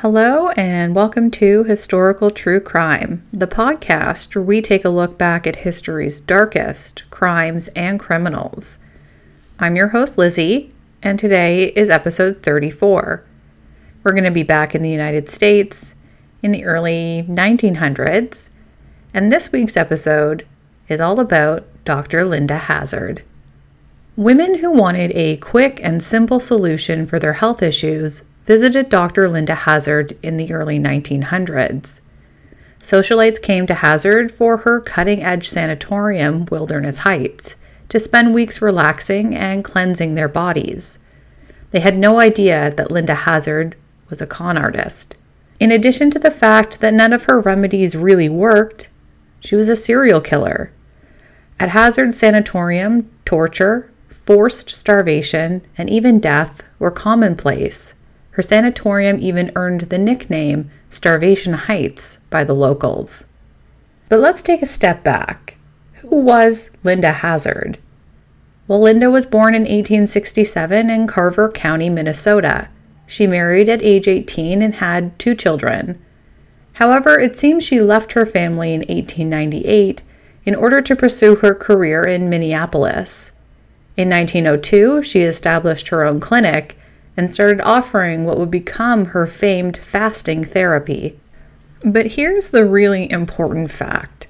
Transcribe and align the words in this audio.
Hello, 0.00 0.50
and 0.50 0.94
welcome 0.94 1.30
to 1.30 1.64
Historical 1.64 2.30
True 2.30 2.60
Crime, 2.60 3.26
the 3.32 3.46
podcast 3.46 4.34
where 4.34 4.44
we 4.44 4.60
take 4.60 4.84
a 4.84 4.90
look 4.90 5.16
back 5.16 5.46
at 5.46 5.56
history's 5.56 6.20
darkest 6.20 7.04
crimes 7.08 7.68
and 7.68 7.98
criminals. 7.98 8.78
I'm 9.58 9.74
your 9.74 9.88
host, 9.88 10.18
Lizzie, 10.18 10.70
and 11.02 11.18
today 11.18 11.68
is 11.68 11.88
episode 11.88 12.42
34. 12.42 13.24
We're 14.02 14.12
going 14.12 14.24
to 14.24 14.30
be 14.30 14.42
back 14.42 14.74
in 14.74 14.82
the 14.82 14.90
United 14.90 15.30
States 15.30 15.94
in 16.42 16.50
the 16.52 16.66
early 16.66 17.24
1900s, 17.26 18.50
and 19.14 19.32
this 19.32 19.50
week's 19.50 19.78
episode 19.78 20.46
is 20.88 21.00
all 21.00 21.18
about 21.20 21.64
Dr. 21.86 22.26
Linda 22.26 22.58
Hazzard. 22.58 23.22
Women 24.14 24.56
who 24.56 24.70
wanted 24.72 25.12
a 25.12 25.38
quick 25.38 25.80
and 25.82 26.02
simple 26.02 26.38
solution 26.38 27.06
for 27.06 27.18
their 27.18 27.32
health 27.32 27.62
issues 27.62 28.24
visited 28.46 28.88
Dr. 28.88 29.28
Linda 29.28 29.54
Hazzard 29.54 30.16
in 30.22 30.36
the 30.36 30.52
early 30.52 30.78
1900s. 30.78 32.00
Socialites 32.80 33.42
came 33.42 33.66
to 33.66 33.74
Hazzard 33.74 34.30
for 34.30 34.58
her 34.58 34.80
cutting 34.80 35.22
edge 35.22 35.48
sanatorium, 35.48 36.46
Wilderness 36.46 36.98
Heights, 36.98 37.56
to 37.88 37.98
spend 37.98 38.34
weeks 38.34 38.62
relaxing 38.62 39.34
and 39.34 39.64
cleansing 39.64 40.14
their 40.14 40.28
bodies. 40.28 40.98
They 41.72 41.80
had 41.80 41.98
no 41.98 42.20
idea 42.20 42.72
that 42.76 42.90
Linda 42.90 43.14
Hazzard 43.14 43.76
was 44.08 44.20
a 44.20 44.26
con 44.26 44.56
artist. 44.56 45.16
In 45.58 45.72
addition 45.72 46.10
to 46.12 46.18
the 46.18 46.30
fact 46.30 46.80
that 46.80 46.94
none 46.94 47.12
of 47.12 47.24
her 47.24 47.40
remedies 47.40 47.96
really 47.96 48.28
worked, 48.28 48.88
she 49.40 49.56
was 49.56 49.68
a 49.68 49.76
serial 49.76 50.20
killer. 50.20 50.70
At 51.58 51.70
Hazzard 51.70 52.14
Sanatorium, 52.14 53.10
torture, 53.24 53.90
forced 54.08 54.70
starvation, 54.70 55.62
and 55.76 55.88
even 55.88 56.20
death 56.20 56.62
were 56.78 56.90
commonplace. 56.90 57.94
Her 58.36 58.42
sanatorium 58.42 59.18
even 59.18 59.50
earned 59.56 59.80
the 59.80 59.96
nickname 59.96 60.70
Starvation 60.90 61.54
Heights 61.54 62.18
by 62.28 62.44
the 62.44 62.52
locals. 62.52 63.24
But 64.10 64.20
let's 64.20 64.42
take 64.42 64.60
a 64.60 64.66
step 64.66 65.02
back. 65.02 65.56
Who 66.02 66.20
was 66.20 66.70
Linda 66.84 67.12
Hazzard? 67.12 67.78
Well, 68.68 68.80
Linda 68.80 69.10
was 69.10 69.24
born 69.24 69.54
in 69.54 69.62
1867 69.62 70.90
in 70.90 71.06
Carver 71.06 71.50
County, 71.50 71.88
Minnesota. 71.88 72.68
She 73.06 73.26
married 73.26 73.70
at 73.70 73.82
age 73.82 74.06
18 74.06 74.60
and 74.60 74.74
had 74.74 75.18
two 75.18 75.34
children. 75.34 75.98
However, 76.74 77.18
it 77.18 77.38
seems 77.38 77.64
she 77.64 77.80
left 77.80 78.12
her 78.12 78.26
family 78.26 78.74
in 78.74 78.80
1898 78.80 80.02
in 80.44 80.54
order 80.54 80.82
to 80.82 80.94
pursue 80.94 81.36
her 81.36 81.54
career 81.54 82.02
in 82.02 82.28
Minneapolis. 82.28 83.32
In 83.96 84.10
1902, 84.10 85.00
she 85.04 85.22
established 85.22 85.88
her 85.88 86.04
own 86.04 86.20
clinic 86.20 86.76
and 87.16 87.32
started 87.32 87.60
offering 87.62 88.24
what 88.24 88.38
would 88.38 88.50
become 88.50 89.06
her 89.06 89.26
famed 89.26 89.76
fasting 89.76 90.44
therapy. 90.44 91.18
But 91.84 92.12
here's 92.12 92.50
the 92.50 92.64
really 92.64 93.10
important 93.10 93.70
fact 93.70 94.26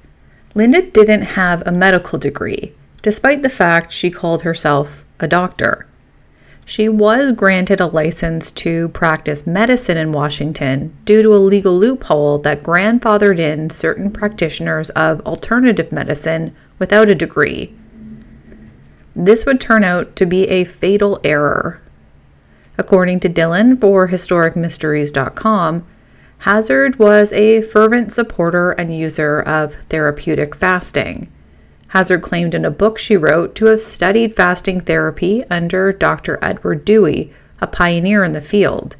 Linda 0.54 0.82
didn't 0.82 1.22
have 1.22 1.62
a 1.66 1.72
medical 1.72 2.18
degree, 2.18 2.74
despite 3.02 3.42
the 3.42 3.48
fact 3.48 3.92
she 3.92 4.10
called 4.10 4.42
herself 4.42 5.04
a 5.20 5.28
doctor. 5.28 5.86
She 6.64 6.88
was 6.88 7.30
granted 7.30 7.80
a 7.80 7.86
license 7.86 8.50
to 8.52 8.88
practice 8.88 9.46
medicine 9.46 9.96
in 9.96 10.10
Washington 10.10 10.92
due 11.04 11.22
to 11.22 11.34
a 11.34 11.38
legal 11.38 11.78
loophole 11.78 12.38
that 12.38 12.64
grandfathered 12.64 13.38
in 13.38 13.70
certain 13.70 14.10
practitioners 14.10 14.90
of 14.90 15.20
alternative 15.20 15.92
medicine 15.92 16.56
without 16.80 17.08
a 17.08 17.14
degree. 17.14 17.72
This 19.14 19.46
would 19.46 19.60
turn 19.60 19.84
out 19.84 20.16
to 20.16 20.26
be 20.26 20.48
a 20.48 20.64
fatal 20.64 21.20
error 21.22 21.80
According 22.78 23.20
to 23.20 23.28
Dylan 23.28 23.80
for 23.80 24.08
HistoricMysteries.com, 24.08 25.86
Hazzard 26.38 26.98
was 26.98 27.32
a 27.32 27.62
fervent 27.62 28.12
supporter 28.12 28.72
and 28.72 28.94
user 28.94 29.40
of 29.40 29.74
therapeutic 29.88 30.54
fasting. 30.54 31.32
Hazzard 31.88 32.22
claimed 32.22 32.54
in 32.54 32.64
a 32.64 32.70
book 32.70 32.98
she 32.98 33.16
wrote 33.16 33.54
to 33.54 33.66
have 33.66 33.80
studied 33.80 34.34
fasting 34.34 34.80
therapy 34.80 35.44
under 35.48 35.92
Dr. 35.92 36.38
Edward 36.42 36.84
Dewey, 36.84 37.32
a 37.60 37.66
pioneer 37.66 38.22
in 38.22 38.32
the 38.32 38.40
field. 38.40 38.96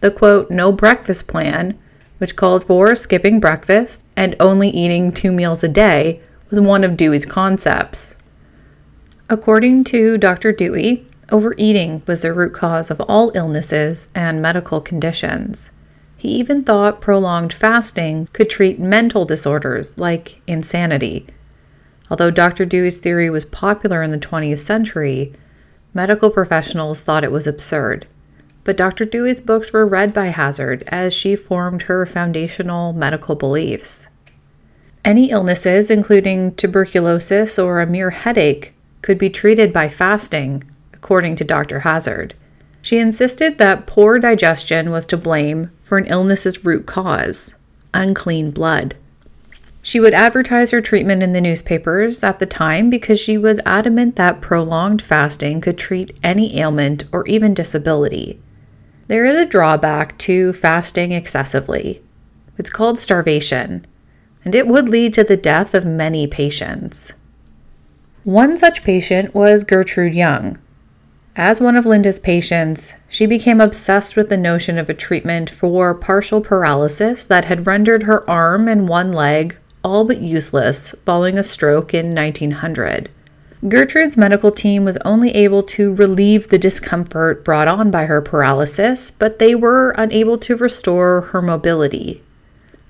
The 0.00 0.10
quote, 0.10 0.50
no 0.50 0.70
breakfast 0.70 1.26
plan, 1.26 1.78
which 2.18 2.36
called 2.36 2.64
for 2.64 2.94
skipping 2.94 3.40
breakfast 3.40 4.04
and 4.16 4.36
only 4.38 4.68
eating 4.68 5.12
two 5.12 5.32
meals 5.32 5.64
a 5.64 5.68
day, 5.68 6.20
was 6.50 6.60
one 6.60 6.84
of 6.84 6.96
Dewey's 6.96 7.24
concepts. 7.24 8.16
According 9.30 9.84
to 9.84 10.18
Dr. 10.18 10.52
Dewey, 10.52 11.06
Overeating 11.30 12.02
was 12.06 12.22
the 12.22 12.32
root 12.32 12.54
cause 12.54 12.90
of 12.90 13.02
all 13.02 13.30
illnesses 13.34 14.08
and 14.14 14.40
medical 14.40 14.80
conditions. 14.80 15.70
He 16.16 16.28
even 16.30 16.64
thought 16.64 17.02
prolonged 17.02 17.52
fasting 17.52 18.28
could 18.32 18.48
treat 18.48 18.80
mental 18.80 19.26
disorders 19.26 19.98
like 19.98 20.40
insanity. 20.46 21.26
Although 22.10 22.30
Dr. 22.30 22.64
Dewey's 22.64 22.98
theory 22.98 23.28
was 23.28 23.44
popular 23.44 24.02
in 24.02 24.10
the 24.10 24.18
20th 24.18 24.60
century, 24.60 25.34
medical 25.92 26.30
professionals 26.30 27.02
thought 27.02 27.24
it 27.24 27.32
was 27.32 27.46
absurd. 27.46 28.06
But 28.64 28.78
Dr. 28.78 29.04
Dewey's 29.04 29.40
books 29.40 29.70
were 29.70 29.86
read 29.86 30.14
by 30.14 30.26
Hazzard 30.26 30.82
as 30.86 31.12
she 31.12 31.36
formed 31.36 31.82
her 31.82 32.06
foundational 32.06 32.94
medical 32.94 33.34
beliefs. 33.34 34.06
Any 35.04 35.30
illnesses, 35.30 35.90
including 35.90 36.54
tuberculosis 36.54 37.58
or 37.58 37.80
a 37.80 37.86
mere 37.86 38.10
headache, 38.10 38.74
could 39.02 39.18
be 39.18 39.30
treated 39.30 39.74
by 39.74 39.90
fasting 39.90 40.64
according 40.98 41.36
to 41.36 41.44
Dr. 41.44 41.80
Hazzard. 41.80 42.34
She 42.82 42.98
insisted 42.98 43.58
that 43.58 43.86
poor 43.86 44.18
digestion 44.18 44.90
was 44.90 45.06
to 45.06 45.16
blame 45.16 45.70
for 45.82 45.98
an 45.98 46.06
illness's 46.06 46.64
root 46.64 46.86
cause 46.86 47.54
unclean 47.94 48.50
blood. 48.50 48.94
She 49.80 50.00
would 50.00 50.12
advertise 50.12 50.70
her 50.72 50.80
treatment 50.80 51.22
in 51.22 51.32
the 51.32 51.40
newspapers 51.40 52.22
at 52.22 52.38
the 52.38 52.46
time 52.46 52.90
because 52.90 53.18
she 53.18 53.38
was 53.38 53.60
adamant 53.64 54.16
that 54.16 54.40
prolonged 54.40 55.00
fasting 55.00 55.60
could 55.60 55.78
treat 55.78 56.18
any 56.22 56.58
ailment 56.58 57.04
or 57.12 57.26
even 57.26 57.54
disability. 57.54 58.40
There 59.06 59.24
is 59.24 59.36
a 59.36 59.46
drawback 59.46 60.18
to 60.18 60.52
fasting 60.52 61.12
excessively. 61.12 62.02
It's 62.58 62.68
called 62.68 62.98
starvation, 62.98 63.86
and 64.44 64.54
it 64.54 64.66
would 64.66 64.88
lead 64.88 65.14
to 65.14 65.24
the 65.24 65.36
death 65.36 65.72
of 65.74 65.86
many 65.86 66.26
patients. 66.26 67.12
One 68.24 68.58
such 68.58 68.84
patient 68.84 69.34
was 69.34 69.64
Gertrude 69.64 70.12
Young, 70.12 70.58
as 71.38 71.60
one 71.60 71.76
of 71.76 71.86
Linda's 71.86 72.18
patients, 72.18 72.96
she 73.08 73.24
became 73.24 73.60
obsessed 73.60 74.16
with 74.16 74.28
the 74.28 74.36
notion 74.36 74.76
of 74.76 74.90
a 74.90 74.94
treatment 74.94 75.48
for 75.48 75.94
partial 75.94 76.40
paralysis 76.40 77.24
that 77.26 77.44
had 77.44 77.64
rendered 77.64 78.02
her 78.02 78.28
arm 78.28 78.66
and 78.66 78.88
one 78.88 79.12
leg 79.12 79.56
all 79.84 80.04
but 80.04 80.20
useless 80.20 80.96
following 81.06 81.38
a 81.38 81.42
stroke 81.44 81.94
in 81.94 82.12
1900. 82.12 83.08
Gertrude's 83.68 84.16
medical 84.16 84.50
team 84.50 84.84
was 84.84 84.98
only 85.04 85.30
able 85.30 85.62
to 85.62 85.94
relieve 85.94 86.48
the 86.48 86.58
discomfort 86.58 87.44
brought 87.44 87.68
on 87.68 87.92
by 87.92 88.06
her 88.06 88.20
paralysis, 88.20 89.12
but 89.12 89.38
they 89.38 89.54
were 89.54 89.90
unable 89.96 90.38
to 90.38 90.56
restore 90.56 91.20
her 91.20 91.40
mobility. 91.40 92.20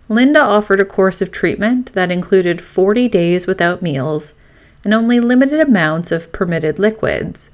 Linda 0.08 0.40
offered 0.40 0.80
a 0.80 0.86
course 0.86 1.20
of 1.20 1.30
treatment 1.30 1.92
that 1.92 2.10
included 2.10 2.62
40 2.62 3.08
days 3.08 3.46
without 3.46 3.82
meals 3.82 4.32
and 4.84 4.94
only 4.94 5.20
limited 5.20 5.60
amounts 5.60 6.10
of 6.10 6.32
permitted 6.32 6.78
liquids 6.78 7.50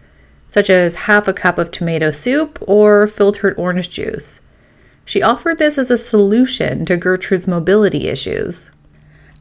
such 0.55 0.71
as 0.71 0.95
half 0.95 1.27
a 1.27 1.33
cup 1.33 1.59
of 1.59 1.73
tomato 1.73 2.13
soup 2.13 2.61
or 2.61 3.09
filtered 3.09 3.59
orange 3.59 3.91
juice. 3.91 4.41
She 5.05 5.21
offered 5.21 5.59
this 5.59 5.79
as 5.79 5.91
a 5.91 5.97
solution 5.97 6.85
to 6.85 6.97
Gertrude's 6.97 7.49
mobility 7.49 8.07
issues. 8.07 8.71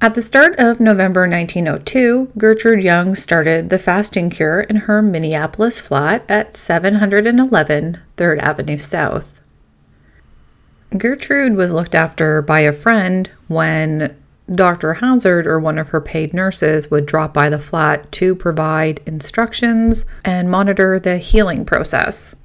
At 0.01 0.15
the 0.15 0.23
start 0.23 0.55
of 0.57 0.79
November 0.79 1.29
1902, 1.29 2.29
Gertrude 2.35 2.81
Young 2.81 3.13
started 3.13 3.69
the 3.69 3.77
fasting 3.77 4.31
cure 4.31 4.61
in 4.61 4.75
her 4.87 5.03
Minneapolis 5.03 5.79
flat 5.79 6.25
at 6.27 6.57
711 6.57 7.99
3rd 8.17 8.39
Avenue 8.39 8.79
South. 8.79 9.39
Gertrude 10.97 11.55
was 11.55 11.71
looked 11.71 11.93
after 11.93 12.41
by 12.41 12.61
a 12.61 12.73
friend 12.73 13.29
when 13.47 14.17
Dr. 14.53 14.93
Hazzard 14.93 15.47
or 15.47 15.59
one 15.59 15.77
of 15.77 15.89
her 15.89 16.01
paid 16.01 16.33
nurses 16.33 16.91
would 16.91 17.05
drop 17.05 17.33
by 17.33 17.49
the 17.49 17.59
flat 17.59 18.11
to 18.13 18.35
provide 18.35 19.01
instructions 19.05 20.05
and 20.25 20.51
monitor 20.51 20.99
the 20.99 21.17
healing 21.17 21.63
process. 21.63 22.35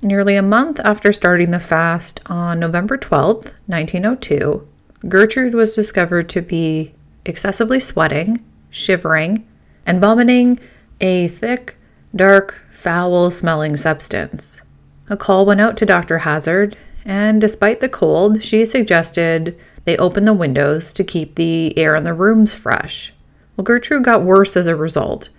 Nearly 0.00 0.36
a 0.36 0.42
month 0.42 0.78
after 0.84 1.12
starting 1.12 1.50
the 1.50 1.58
fast 1.58 2.20
on 2.26 2.60
November 2.60 2.96
12, 2.96 3.52
1902, 3.66 4.66
Gertrude 5.08 5.54
was 5.54 5.74
discovered 5.74 6.28
to 6.28 6.42
be 6.42 6.94
excessively 7.24 7.80
sweating, 7.80 8.40
shivering, 8.70 9.46
and 9.84 10.00
vomiting 10.00 10.60
a 11.00 11.28
thick, 11.28 11.76
dark, 12.14 12.54
foul 12.70 13.30
smelling 13.32 13.76
substance. 13.76 14.62
A 15.10 15.16
call 15.16 15.46
went 15.46 15.60
out 15.60 15.76
to 15.78 15.86
Dr. 15.86 16.18
Hazzard, 16.18 16.76
and 17.04 17.40
despite 17.40 17.80
the 17.80 17.88
cold, 17.88 18.42
she 18.42 18.64
suggested 18.64 19.58
they 19.88 19.96
opened 19.96 20.28
the 20.28 20.34
windows 20.34 20.92
to 20.92 21.02
keep 21.02 21.34
the 21.34 21.72
air 21.78 21.94
in 21.94 22.04
the 22.04 22.12
rooms 22.12 22.54
fresh. 22.54 23.10
Well, 23.56 23.64
Gertrude 23.64 24.04
got 24.04 24.22
worse 24.22 24.54
as 24.54 24.66
a 24.66 24.76
result. 24.76 25.30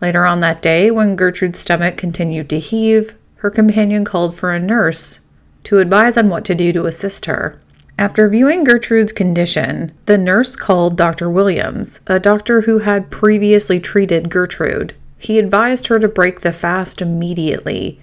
Later 0.00 0.26
on 0.26 0.40
that 0.40 0.62
day, 0.62 0.90
when 0.90 1.14
Gertrude's 1.14 1.60
stomach 1.60 1.96
continued 1.96 2.50
to 2.50 2.58
heave, 2.58 3.14
her 3.36 3.52
companion 3.52 4.04
called 4.04 4.34
for 4.34 4.50
a 4.50 4.58
nurse 4.58 5.20
to 5.62 5.78
advise 5.78 6.16
on 6.16 6.28
what 6.28 6.44
to 6.46 6.56
do 6.56 6.72
to 6.72 6.86
assist 6.86 7.26
her. 7.26 7.60
After 8.00 8.28
viewing 8.28 8.64
Gertrude's 8.64 9.12
condition, 9.12 9.92
the 10.06 10.18
nurse 10.18 10.56
called 10.56 10.96
Dr. 10.96 11.30
Williams, 11.30 12.00
a 12.08 12.18
doctor 12.18 12.62
who 12.62 12.80
had 12.80 13.12
previously 13.12 13.78
treated 13.78 14.28
Gertrude. 14.28 14.92
He 15.18 15.38
advised 15.38 15.86
her 15.86 16.00
to 16.00 16.08
break 16.08 16.40
the 16.40 16.50
fast 16.50 17.00
immediately 17.00 18.00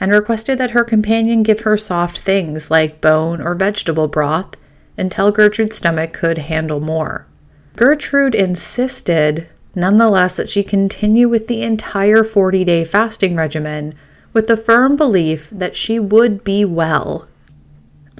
and 0.00 0.12
requested 0.12 0.56
that 0.56 0.70
her 0.70 0.82
companion 0.82 1.42
give 1.42 1.60
her 1.60 1.76
soft 1.76 2.20
things 2.20 2.70
like 2.70 3.02
bone 3.02 3.42
or 3.42 3.54
vegetable 3.54 4.08
broth 4.08 4.56
until 5.00 5.32
Gertrude's 5.32 5.76
stomach 5.76 6.12
could 6.12 6.38
handle 6.38 6.80
more. 6.80 7.26
Gertrude 7.74 8.34
insisted, 8.34 9.48
nonetheless, 9.74 10.36
that 10.36 10.50
she 10.50 10.62
continue 10.62 11.28
with 11.28 11.48
the 11.48 11.62
entire 11.62 12.22
40 12.22 12.64
day 12.64 12.84
fasting 12.84 13.34
regimen 13.34 13.94
with 14.32 14.46
the 14.46 14.56
firm 14.56 14.94
belief 14.94 15.50
that 15.50 15.74
she 15.74 15.98
would 15.98 16.44
be 16.44 16.64
well 16.64 17.26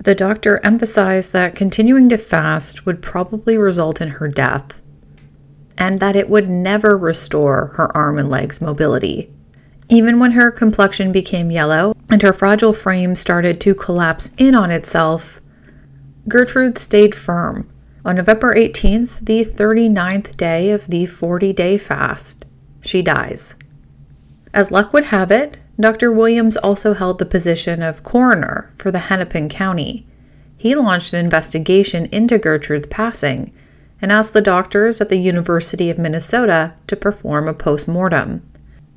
the 0.03 0.15
doctor 0.15 0.61
emphasized 0.65 1.35
that 1.35 1.55
continuing 1.55 2.09
to 2.09 2.17
fast 2.17 2.87
would 2.87 3.03
probably 3.03 3.59
result 3.59 4.01
in 4.01 4.09
her 4.09 4.29
death, 4.29 4.81
and 5.77 6.01
that 6.01 6.17
it 6.17 6.31
would 6.31 6.49
never 6.49 6.97
restore 6.97 7.73
her 7.75 7.95
arm 7.95 8.17
and 8.17 8.31
legs 8.31 8.63
mobility. 8.63 9.31
Even 9.91 10.19
when 10.19 10.31
her 10.33 10.51
complexion 10.51 11.13
became 11.13 11.51
yellow 11.51 11.95
and 12.09 12.23
her 12.23 12.33
fragile 12.33 12.73
frame 12.73 13.15
started 13.15 13.61
to 13.61 13.75
collapse 13.75 14.31
in 14.39 14.55
on 14.55 14.71
itself, 14.71 15.40
Gertrude 16.29 16.79
stayed 16.79 17.15
firm. 17.15 17.69
On 18.05 18.17
November 18.17 18.55
18th, 18.55 19.25
the 19.25 19.45
39th 19.45 20.37
day 20.37 20.71
of 20.71 20.87
the 20.87 21.07
40 21.07 21.53
day 21.53 21.79
fast, 21.79 22.45
she 22.81 23.03
dies. 23.03 23.55
As 24.53 24.71
luck 24.71 24.93
would 24.93 25.07
have 25.07 25.31
it, 25.31 25.59
Dr. 25.79 26.13
Williams 26.13 26.57
also 26.57 26.93
held 26.93 27.19
the 27.19 27.27
position 27.27 27.83
of 27.83 28.03
coroner 28.03 28.73
for 28.77 28.91
the 28.91 28.99
Hennepin 28.99 29.49
County. 29.49 30.07
He 30.57 30.75
launched 30.75 31.15
an 31.15 31.25
investigation 31.25 32.07
into 32.07 32.39
Gertrude's 32.39 32.89
passing 32.89 33.53
and 34.03 34.13
asked 34.13 34.33
the 34.33 34.43
doctors 34.43 35.01
at 35.01 35.09
the 35.09 35.19
University 35.19 35.89
of 35.89 35.99
Minnesota 35.99 36.75
to 36.87 36.97
perform 36.97 37.49
a 37.49 37.55
post 37.55 37.89
mortem. 37.89 38.43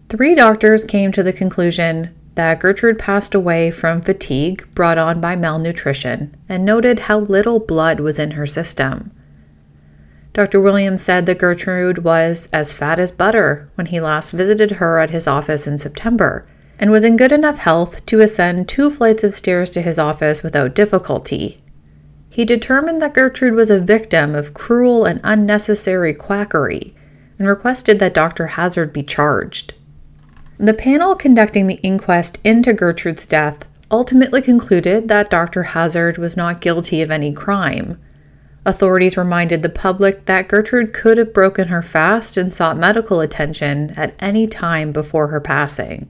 Three 0.10 0.36
doctors 0.36 0.84
came 0.84 1.12
to 1.14 1.24
the 1.24 1.34
conclusion 1.34 2.14
that 2.36 2.60
Gertrude 2.60 2.98
passed 2.98 3.36
away 3.36 3.70
from 3.72 4.02
fatigue 4.02 4.68
brought 4.74 4.98
on 4.98 5.22
by 5.22 5.36
malnutrition 5.36 6.36
and 6.50 6.66
noted 6.66 7.02
how 7.02 7.20
little 7.20 7.60
blood 7.60 8.00
was 8.00 8.18
in 8.18 8.32
her 8.32 8.48
system. 8.48 9.12
Dr. 10.34 10.60
Williams 10.60 11.04
said 11.04 11.28
that 11.28 11.38
Gertrude 11.38 12.00
was 12.00 12.50
as 12.52 12.74
fat 12.74 13.00
as 13.00 13.12
butter 13.12 13.70
when 13.76 13.88
he 13.88 14.02
last 14.02 14.32
visited 14.32 14.72
her 14.72 14.98
at 14.98 15.12
his 15.12 15.28
office 15.28 15.68
in 15.68 15.78
September 15.78 16.46
and 16.80 16.90
was 16.90 17.04
in 17.04 17.18
good 17.18 17.32
enough 17.32 17.60
health 17.60 18.04
to 18.08 18.20
ascend 18.20 18.68
two 18.68 18.90
flights 18.90 19.24
of 19.24 19.36
stairs 19.36 19.70
to 19.70 19.82
his 19.82 20.00
office 20.00 20.42
without 20.42 20.74
difficulty. 20.74 21.62
He 22.30 22.46
determined 22.46 23.00
that 23.00 23.14
Gertrude 23.14 23.54
was 23.54 23.70
a 23.70 23.80
victim 23.80 24.34
of 24.34 24.56
cruel 24.56 25.06
and 25.06 25.22
unnecessary 25.24 26.16
quackery 26.16 26.96
and 27.38 27.48
requested 27.48 28.00
that 28.00 28.16
Dr. 28.16 28.48
Hazzard 28.48 28.92
be 28.92 29.04
charged. 29.04 29.76
The 30.64 30.74
panel 30.74 31.14
conducting 31.14 31.68
the 31.68 31.82
inquest 31.84 32.40
into 32.46 32.72
Gertrude's 32.72 33.26
death 33.26 33.66
ultimately 33.92 34.42
concluded 34.42 35.10
that 35.10 35.30
Dr. 35.30 35.64
Hazzard 35.64 36.18
was 36.18 36.38
not 36.38 36.62
guilty 36.62 37.02
of 37.02 37.12
any 37.12 37.34
crime. 37.34 38.00
Authorities 38.66 39.18
reminded 39.18 39.62
the 39.62 39.68
public 39.68 40.24
that 40.24 40.48
Gertrude 40.48 40.94
could 40.94 41.18
have 41.18 41.34
broken 41.34 41.68
her 41.68 41.82
fast 41.82 42.38
and 42.38 42.54
sought 42.54 42.78
medical 42.78 43.20
attention 43.20 43.90
at 43.98 44.16
any 44.20 44.48
time 44.48 44.94
before 44.94 45.28
her 45.28 45.42
passing. 45.42 46.08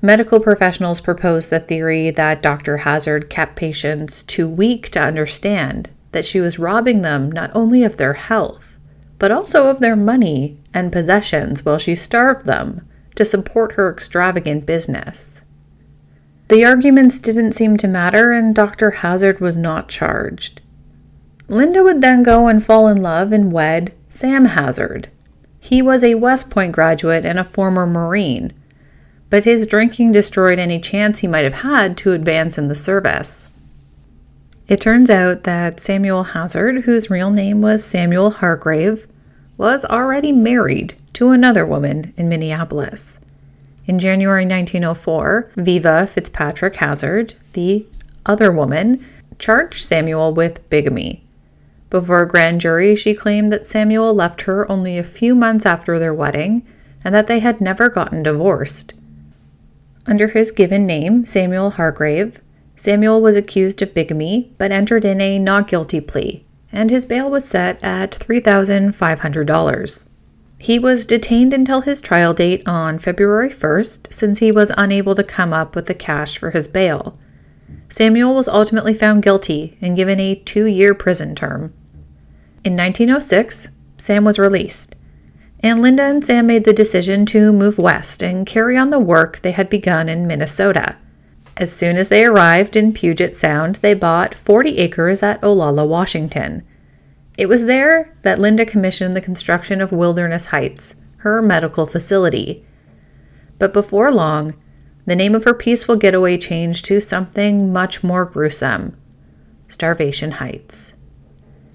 Medical 0.00 0.40
professionals 0.40 1.02
proposed 1.02 1.50
the 1.50 1.60
theory 1.60 2.10
that 2.10 2.40
Dr. 2.40 2.78
Hazzard 2.78 3.28
kept 3.28 3.56
patients 3.56 4.22
too 4.22 4.48
weak 4.48 4.88
to 4.92 5.02
understand 5.02 5.90
that 6.12 6.24
she 6.24 6.40
was 6.40 6.58
robbing 6.58 7.02
them 7.02 7.30
not 7.30 7.50
only 7.54 7.84
of 7.84 7.98
their 7.98 8.14
health, 8.14 8.78
but 9.18 9.30
also 9.30 9.68
of 9.68 9.80
their 9.80 9.96
money 9.96 10.56
and 10.72 10.90
possessions 10.90 11.62
while 11.62 11.76
she 11.76 11.94
starved 11.94 12.46
them 12.46 12.88
to 13.14 13.24
support 13.24 13.72
her 13.72 13.90
extravagant 13.90 14.66
business. 14.66 15.40
The 16.48 16.64
arguments 16.64 17.18
didn't 17.18 17.52
seem 17.52 17.76
to 17.78 17.88
matter, 17.88 18.32
and 18.32 18.54
Dr. 18.54 18.90
Hazzard 18.90 19.40
was 19.40 19.56
not 19.56 19.88
charged. 19.88 20.60
Linda 21.48 21.82
would 21.82 22.00
then 22.00 22.22
go 22.22 22.48
and 22.48 22.64
fall 22.64 22.88
in 22.88 23.02
love 23.02 23.32
and 23.32 23.52
wed 23.52 23.92
Sam 24.08 24.46
Hazzard. 24.46 25.08
He 25.60 25.80
was 25.82 26.02
a 26.02 26.16
West 26.16 26.50
Point 26.50 26.72
graduate 26.72 27.24
and 27.24 27.38
a 27.38 27.44
former 27.44 27.86
Marine 27.86 28.52
but 29.32 29.44
his 29.44 29.64
drinking 29.64 30.12
destroyed 30.12 30.58
any 30.58 30.78
chance 30.78 31.20
he 31.20 31.26
might 31.26 31.44
have 31.44 31.62
had 31.62 31.96
to 31.96 32.12
advance 32.12 32.58
in 32.58 32.68
the 32.68 32.74
service. 32.74 33.48
It 34.68 34.78
turns 34.78 35.08
out 35.08 35.44
that 35.44 35.80
Samuel 35.80 36.22
Hazzard, 36.22 36.84
whose 36.84 37.08
real 37.08 37.30
name 37.30 37.62
was 37.62 37.82
Samuel 37.82 38.30
Hargrave, 38.30 39.06
was 39.62 39.84
already 39.84 40.32
married 40.32 40.92
to 41.12 41.30
another 41.30 41.64
woman 41.64 42.12
in 42.16 42.28
Minneapolis. 42.28 43.20
In 43.86 44.00
January 44.00 44.44
1904, 44.44 45.52
Viva 45.54 46.04
Fitzpatrick 46.08 46.74
Hazzard, 46.74 47.34
the 47.52 47.86
other 48.26 48.50
woman, 48.50 49.06
charged 49.38 49.84
Samuel 49.84 50.34
with 50.34 50.68
bigamy. 50.68 51.22
Before 51.90 52.22
a 52.22 52.28
grand 52.28 52.60
jury, 52.60 52.96
she 52.96 53.14
claimed 53.14 53.52
that 53.52 53.68
Samuel 53.68 54.12
left 54.12 54.42
her 54.42 54.68
only 54.68 54.98
a 54.98 55.04
few 55.04 55.32
months 55.32 55.64
after 55.64 55.96
their 55.96 56.12
wedding 56.12 56.66
and 57.04 57.14
that 57.14 57.28
they 57.28 57.38
had 57.38 57.60
never 57.60 57.88
gotten 57.88 58.24
divorced. 58.24 58.94
Under 60.08 60.26
his 60.26 60.50
given 60.50 60.86
name, 60.86 61.24
Samuel 61.24 61.70
Hargrave, 61.70 62.40
Samuel 62.74 63.20
was 63.20 63.36
accused 63.36 63.80
of 63.80 63.94
bigamy 63.94 64.50
but 64.58 64.72
entered 64.72 65.04
in 65.04 65.20
a 65.20 65.38
not 65.38 65.68
guilty 65.68 66.00
plea, 66.00 66.44
and 66.72 66.90
his 66.90 67.06
bail 67.06 67.30
was 67.30 67.44
set 67.44 67.82
at 67.84 68.10
$3,500. 68.12 70.08
He 70.58 70.78
was 70.78 71.06
detained 71.06 71.52
until 71.52 71.82
his 71.82 72.00
trial 72.00 72.32
date 72.34 72.62
on 72.66 72.98
February 72.98 73.50
1st 73.50 74.12
since 74.12 74.38
he 74.38 74.50
was 74.50 74.72
unable 74.76 75.14
to 75.14 75.24
come 75.24 75.52
up 75.52 75.76
with 75.76 75.86
the 75.86 75.94
cash 75.94 76.38
for 76.38 76.50
his 76.50 76.68
bail. 76.68 77.18
Samuel 77.88 78.34
was 78.34 78.48
ultimately 78.48 78.94
found 78.94 79.22
guilty 79.22 79.76
and 79.80 79.96
given 79.96 80.18
a 80.18 80.34
two 80.34 80.66
year 80.66 80.94
prison 80.94 81.34
term. 81.34 81.74
In 82.64 82.76
1906, 82.76 83.68
Sam 83.98 84.24
was 84.24 84.38
released 84.38 84.94
and 85.62 85.80
Linda 85.80 86.02
and 86.02 86.24
Sam 86.24 86.46
made 86.46 86.64
the 86.64 86.72
decision 86.72 87.24
to 87.26 87.52
move 87.52 87.78
west 87.78 88.22
and 88.22 88.46
carry 88.46 88.76
on 88.76 88.90
the 88.90 88.98
work 88.98 89.40
they 89.40 89.52
had 89.52 89.70
begun 89.70 90.08
in 90.08 90.26
Minnesota. 90.26 90.96
As 91.56 91.72
soon 91.72 91.96
as 91.96 92.08
they 92.08 92.24
arrived 92.24 92.76
in 92.76 92.92
Puget 92.92 93.36
Sound, 93.36 93.76
they 93.76 93.94
bought 93.94 94.34
40 94.34 94.78
acres 94.78 95.22
at 95.22 95.40
Olalla, 95.42 95.86
Washington. 95.86 96.62
It 97.36 97.48
was 97.48 97.66
there 97.66 98.14
that 98.22 98.38
Linda 98.38 98.64
commissioned 98.64 99.14
the 99.14 99.20
construction 99.20 99.80
of 99.80 99.92
Wilderness 99.92 100.46
Heights, 100.46 100.94
her 101.18 101.42
medical 101.42 101.86
facility. 101.86 102.64
But 103.58 103.72
before 103.72 104.10
long, 104.10 104.54
the 105.06 105.16
name 105.16 105.34
of 105.34 105.44
her 105.44 105.54
peaceful 105.54 105.96
getaway 105.96 106.38
changed 106.38 106.84
to 106.86 107.00
something 107.00 107.72
much 107.72 108.02
more 108.02 108.24
gruesome 108.24 108.96
Starvation 109.68 110.32
Heights. 110.32 110.94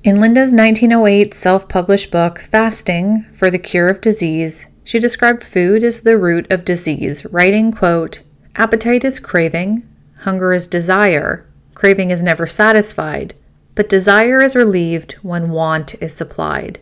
In 0.04 0.22
Linda's 0.22 0.54
1908 0.54 1.34
self 1.34 1.68
published 1.68 2.12
book, 2.12 2.40
Fasting 2.40 3.24
for 3.34 3.50
the 3.50 3.60
Cure 3.60 3.88
of 3.88 4.02
Disease, 4.02 4.68
she 4.84 5.00
described 5.00 5.44
food 5.44 5.84
as 5.84 6.02
the 6.02 6.18
root 6.18 6.50
of 6.50 6.64
disease, 6.64 7.26
writing, 7.26 7.72
quote, 7.72 8.22
Appetite 8.60 9.06
is 9.06 9.20
craving, 9.20 9.88
hunger 10.22 10.52
is 10.52 10.66
desire, 10.66 11.46
craving 11.76 12.10
is 12.10 12.24
never 12.24 12.48
satisfied, 12.48 13.36
but 13.76 13.88
desire 13.88 14.42
is 14.42 14.56
relieved 14.56 15.14
when 15.22 15.52
want 15.52 15.94
is 16.02 16.12
supplied. 16.12 16.80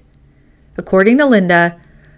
According 0.77 1.17
to 1.17 1.25
Linda, 1.25 1.77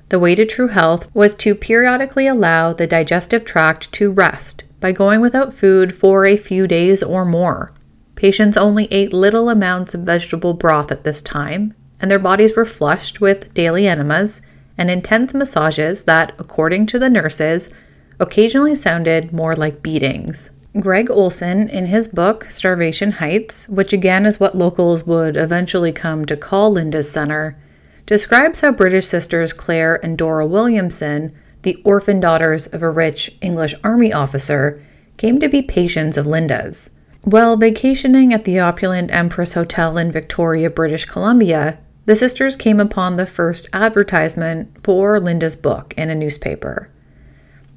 the 0.09 0.19
way 0.19 0.35
to 0.35 0.45
true 0.45 0.67
health 0.67 1.07
was 1.15 1.33
to 1.35 1.55
periodically 1.55 2.27
allow 2.27 2.71
the 2.71 2.85
digestive 2.85 3.45
tract 3.45 3.91
to 3.93 4.11
rest 4.11 4.63
by 4.79 4.91
going 4.91 5.21
without 5.21 5.55
food 5.55 5.91
for 5.91 6.27
a 6.27 6.37
few 6.37 6.67
days 6.67 7.01
or 7.01 7.25
more. 7.25 7.73
Patients 8.15 8.57
only 8.57 8.87
ate 8.93 9.11
little 9.11 9.49
amounts 9.49 9.95
of 9.95 10.01
vegetable 10.01 10.53
broth 10.53 10.91
at 10.91 11.03
this 11.03 11.23
time, 11.23 11.73
and 11.99 12.11
their 12.11 12.19
bodies 12.19 12.55
were 12.55 12.63
flushed 12.63 13.21
with 13.21 13.51
daily 13.55 13.87
enemas 13.87 14.39
and 14.77 14.91
intense 14.91 15.33
massages 15.33 16.03
that, 16.03 16.33
according 16.37 16.85
to 16.85 16.99
the 16.99 17.09
nurses, 17.09 17.71
occasionally 18.19 18.75
sounded 18.75 19.31
more 19.31 19.53
like 19.53 19.83
beatings. 19.83 20.49
Greg 20.79 21.09
Olson, 21.09 21.69
in 21.69 21.87
his 21.87 22.07
book 22.07 22.45
Starvation 22.45 23.13
Heights, 23.13 23.67
which 23.67 23.93
again 23.93 24.25
is 24.25 24.39
what 24.39 24.55
locals 24.55 25.05
would 25.07 25.35
eventually 25.35 25.91
come 25.91 26.25
to 26.25 26.37
call 26.37 26.71
Linda's 26.71 27.09
Center, 27.09 27.57
describes 28.05 28.61
how 28.61 28.71
British 28.71 29.07
sisters 29.07 29.53
Claire 29.53 30.03
and 30.03 30.17
Dora 30.17 30.45
Williamson, 30.45 31.35
the 31.63 31.81
orphan 31.83 32.19
daughters 32.19 32.67
of 32.67 32.83
a 32.83 32.89
rich 32.89 33.35
English 33.41 33.73
army 33.83 34.13
officer, 34.13 34.83
came 35.17 35.39
to 35.39 35.49
be 35.49 35.61
patients 35.61 36.15
of 36.15 36.27
Linda's. 36.27 36.91
While 37.21 37.57
vacationing 37.57 38.33
at 38.33 38.45
the 38.45 38.59
opulent 38.59 39.11
Empress 39.11 39.53
Hotel 39.53 39.97
in 39.97 40.11
Victoria, 40.11 40.69
British 40.69 41.05
Columbia, 41.05 41.79
the 42.05 42.15
sisters 42.15 42.55
came 42.55 42.79
upon 42.79 43.17
the 43.17 43.25
first 43.25 43.67
advertisement 43.73 44.83
for 44.83 45.19
Linda's 45.19 45.55
book 45.55 45.93
in 45.97 46.09
a 46.09 46.15
newspaper. 46.15 46.89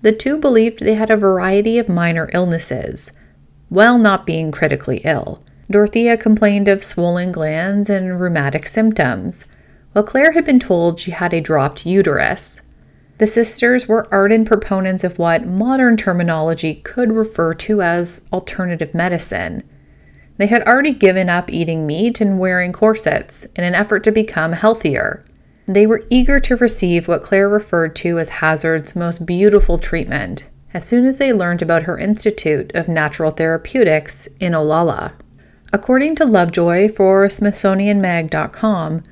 The 0.03 0.13
two 0.13 0.39
believed 0.39 0.81
they 0.81 0.95
had 0.95 1.11
a 1.11 1.17
variety 1.17 1.79
of 1.79 1.89
minor 1.89 2.31
illnesses, 2.33 3.13
while 3.69 3.99
not 3.99 4.27
being 4.27 4.51
critically 4.51 5.03
ill. 5.05 5.43
Dorothea 5.71 6.17
complained 6.17 6.69
of 6.69 6.83
swollen 6.83 7.33
glands 7.33 7.91
and 7.91 8.21
rheumatic 8.21 8.67
symptoms, 8.67 9.47
while 9.93 10.05
Claire 10.05 10.33
had 10.33 10.47
been 10.47 10.59
told 10.59 10.99
she 10.99 11.11
had 11.11 11.35
a 11.35 11.41
dropped 11.41 11.85
uterus. 11.85 12.63
The 13.19 13.27
sisters 13.27 13.87
were 13.87 14.09
ardent 14.11 14.49
proponents 14.49 15.05
of 15.05 15.19
what 15.19 15.47
modern 15.47 15.99
terminology 15.99 16.77
could 16.77 17.13
refer 17.13 17.53
to 17.55 17.83
as 17.83 18.27
alternative 18.33 18.95
medicine. 18.95 19.63
They 20.39 20.47
had 20.47 20.63
already 20.63 20.93
given 20.93 21.29
up 21.29 21.53
eating 21.53 21.87
meat 21.87 22.23
and 22.23 22.39
wearing 22.39 22.73
corsets 22.73 23.47
in 23.55 23.63
an 23.63 23.75
effort 23.75 24.03
to 24.05 24.13
become 24.13 24.53
healthier. 24.53 25.23
They 25.73 25.87
were 25.87 26.03
eager 26.11 26.41
to 26.41 26.57
receive 26.57 27.07
what 27.07 27.23
Claire 27.23 27.49
referred 27.49 27.95
to 27.97 28.19
as 28.19 28.29
Hazzard's 28.29 28.97
most 28.97 29.25
beautiful 29.25 29.79
treatment 29.79 30.43
as 30.75 30.85
soon 30.85 31.07
as 31.07 31.19
they 31.19 31.33
learned 31.33 31.63
about 31.63 31.85
her 31.85 31.97
Institute 31.97 32.73
of 32.75 32.89
Natural 32.89 33.31
Therapeutics 33.31 34.29
in 34.41 34.53
Olalla. 34.53 35.13
According 35.73 36.17
to 36.17 36.25
Lovejoy 36.25 36.89
for 36.89 37.27
SmithsonianMag.com, 37.27 39.05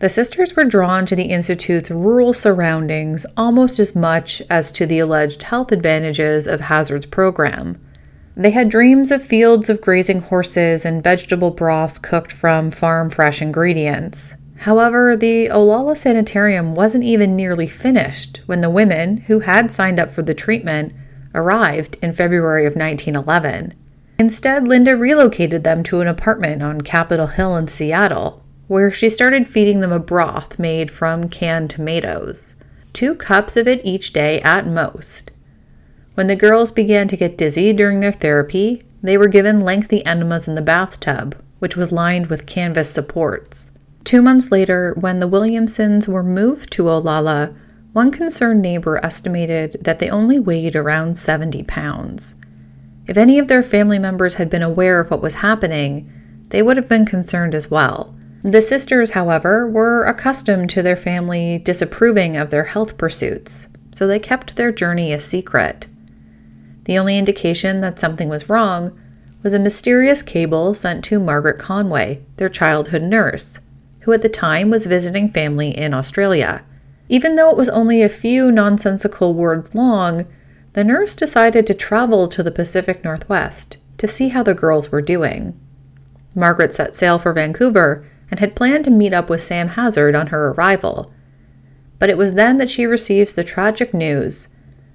the 0.00 0.08
sisters 0.08 0.56
were 0.56 0.64
drawn 0.64 1.06
to 1.06 1.14
the 1.14 1.26
Institute's 1.26 1.92
rural 1.92 2.32
surroundings 2.32 3.24
almost 3.36 3.78
as 3.78 3.94
much 3.94 4.42
as 4.50 4.72
to 4.72 4.86
the 4.86 4.98
alleged 4.98 5.44
health 5.44 5.70
advantages 5.70 6.48
of 6.48 6.58
Hazzard's 6.58 7.06
program. 7.06 7.80
They 8.36 8.50
had 8.50 8.68
dreams 8.68 9.12
of 9.12 9.22
fields 9.22 9.70
of 9.70 9.80
grazing 9.80 10.22
horses 10.22 10.84
and 10.84 11.04
vegetable 11.04 11.52
broths 11.52 12.00
cooked 12.00 12.32
from 12.32 12.72
farm 12.72 13.10
fresh 13.10 13.40
ingredients. 13.40 14.34
However, 14.64 15.16
the 15.16 15.46
Olalla 15.46 15.96
Sanitarium 15.96 16.74
wasn't 16.74 17.04
even 17.04 17.34
nearly 17.34 17.66
finished 17.66 18.42
when 18.44 18.60
the 18.60 18.68
women 18.68 19.16
who 19.16 19.40
had 19.40 19.72
signed 19.72 19.98
up 19.98 20.10
for 20.10 20.20
the 20.20 20.34
treatment 20.34 20.92
arrived 21.34 21.96
in 22.02 22.12
February 22.12 22.66
of 22.66 22.76
1911. 22.76 23.72
Instead, 24.18 24.68
Linda 24.68 24.98
relocated 24.98 25.64
them 25.64 25.82
to 25.84 26.02
an 26.02 26.08
apartment 26.08 26.62
on 26.62 26.82
Capitol 26.82 27.28
Hill 27.28 27.56
in 27.56 27.68
Seattle, 27.68 28.44
where 28.68 28.90
she 28.90 29.08
started 29.08 29.48
feeding 29.48 29.80
them 29.80 29.92
a 29.92 29.98
broth 29.98 30.58
made 30.58 30.90
from 30.90 31.30
canned 31.30 31.70
tomatoes, 31.70 32.54
two 32.92 33.14
cups 33.14 33.56
of 33.56 33.66
it 33.66 33.80
each 33.82 34.12
day 34.12 34.42
at 34.42 34.66
most. 34.66 35.30
When 36.16 36.26
the 36.26 36.36
girls 36.36 36.70
began 36.70 37.08
to 37.08 37.16
get 37.16 37.38
dizzy 37.38 37.72
during 37.72 38.00
their 38.00 38.12
therapy, 38.12 38.82
they 39.02 39.16
were 39.16 39.26
given 39.26 39.62
lengthy 39.62 40.04
enemas 40.04 40.46
in 40.46 40.54
the 40.54 40.60
bathtub, 40.60 41.34
which 41.60 41.76
was 41.76 41.92
lined 41.92 42.26
with 42.26 42.44
canvas 42.44 42.90
supports. 42.90 43.70
Two 44.10 44.22
months 44.22 44.50
later, 44.50 44.92
when 44.98 45.20
the 45.20 45.28
Williamsons 45.28 46.08
were 46.08 46.24
moved 46.24 46.72
to 46.72 46.88
Olalla, 46.88 47.54
one 47.92 48.10
concerned 48.10 48.60
neighbor 48.60 48.98
estimated 49.04 49.76
that 49.84 50.00
they 50.00 50.10
only 50.10 50.40
weighed 50.40 50.74
around 50.74 51.16
70 51.16 51.62
pounds. 51.62 52.34
If 53.06 53.16
any 53.16 53.38
of 53.38 53.46
their 53.46 53.62
family 53.62 54.00
members 54.00 54.34
had 54.34 54.50
been 54.50 54.64
aware 54.64 54.98
of 54.98 55.12
what 55.12 55.22
was 55.22 55.34
happening, 55.34 56.12
they 56.48 56.60
would 56.60 56.76
have 56.76 56.88
been 56.88 57.06
concerned 57.06 57.54
as 57.54 57.70
well. 57.70 58.12
The 58.42 58.60
sisters, 58.62 59.10
however, 59.10 59.68
were 59.68 60.02
accustomed 60.02 60.70
to 60.70 60.82
their 60.82 60.96
family 60.96 61.58
disapproving 61.58 62.36
of 62.36 62.50
their 62.50 62.64
health 62.64 62.98
pursuits, 62.98 63.68
so 63.92 64.08
they 64.08 64.18
kept 64.18 64.56
their 64.56 64.72
journey 64.72 65.12
a 65.12 65.20
secret. 65.20 65.86
The 66.86 66.98
only 66.98 67.16
indication 67.16 67.80
that 67.82 68.00
something 68.00 68.28
was 68.28 68.48
wrong 68.48 68.90
was 69.44 69.54
a 69.54 69.60
mysterious 69.60 70.24
cable 70.24 70.74
sent 70.74 71.04
to 71.04 71.20
Margaret 71.20 71.60
Conway, 71.60 72.24
their 72.38 72.48
childhood 72.48 73.02
nurse, 73.02 73.60
who 74.00 74.12
at 74.12 74.22
the 74.22 74.28
time 74.28 74.70
was 74.70 74.86
visiting 74.86 75.28
family 75.28 75.76
in 75.76 75.94
Australia. 75.94 76.64
Even 77.08 77.36
though 77.36 77.50
it 77.50 77.56
was 77.56 77.68
only 77.68 78.02
a 78.02 78.08
few 78.08 78.50
nonsensical 78.50 79.34
words 79.34 79.74
long, 79.74 80.26
the 80.72 80.84
nurse 80.84 81.16
decided 81.16 81.66
to 81.66 81.74
travel 81.74 82.28
to 82.28 82.42
the 82.42 82.50
Pacific 82.50 83.02
Northwest 83.02 83.78
to 83.98 84.06
see 84.06 84.28
how 84.28 84.42
the 84.42 84.54
girls 84.54 84.90
were 84.92 85.02
doing. 85.02 85.58
Margaret 86.34 86.72
set 86.72 86.94
sail 86.94 87.18
for 87.18 87.32
Vancouver 87.32 88.06
and 88.30 88.38
had 88.38 88.54
planned 88.54 88.84
to 88.84 88.90
meet 88.90 89.12
up 89.12 89.28
with 89.28 89.40
Sam 89.40 89.68
Hazzard 89.68 90.14
on 90.14 90.28
her 90.28 90.50
arrival. 90.50 91.12
But 91.98 92.10
it 92.10 92.16
was 92.16 92.34
then 92.34 92.58
that 92.58 92.70
she 92.70 92.86
receives 92.86 93.34
the 93.34 93.44
tragic 93.44 93.92
news 93.92 94.48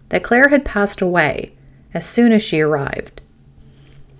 that 0.09 0.23
Claire 0.23 0.49
had 0.49 0.63
passed 0.63 1.01
away 1.01 1.55
as 1.93 2.07
soon 2.07 2.31
as 2.31 2.41
she 2.41 2.61
arrived. 2.61 3.21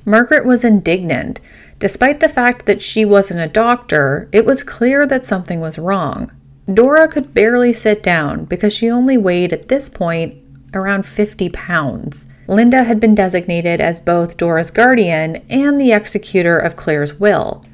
Margaret 0.06 0.46
was 0.46 0.64
indignant. 0.64 1.42
Despite 1.80 2.20
the 2.20 2.30
fact 2.30 2.68
that 2.68 2.82
she 2.82 3.04
wasn't 3.04 3.40
a 3.40 3.48
doctor, 3.48 4.30
it 4.32 4.46
was 4.46 4.62
clear 4.62 5.08
that 5.08 5.26
something 5.26 5.60
was 5.60 5.80
wrong. 5.80 6.32
Dora 6.72 7.08
could 7.08 7.34
barely 7.34 7.74
sit 7.74 8.04
down 8.04 8.46
because 8.46 8.74
she 8.74 8.90
only 8.90 9.18
weighed 9.18 9.52
at 9.52 9.68
this 9.68 9.90
point 9.90 10.36
around 10.74 11.06
50 11.06 11.50
pounds. 11.50 12.28
Linda 12.48 12.84
had 12.84 13.00
been 13.00 13.16
designated 13.16 13.82
as 13.82 14.00
both 14.00 14.38
Dora's 14.38 14.70
guardian 14.70 15.38
and 15.50 15.82
the 15.82 15.92
executor 15.92 16.60
of 16.60 16.76
Claire's 16.76 17.20
will. 17.20 17.66